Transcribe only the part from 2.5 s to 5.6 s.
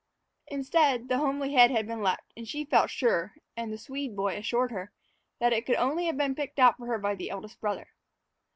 felt sure (and the Swede boy assured her) that